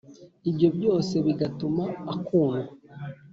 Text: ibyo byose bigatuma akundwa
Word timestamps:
ibyo 0.49 0.67
byose 0.77 1.13
bigatuma 1.25 1.83
akundwa 2.13 2.71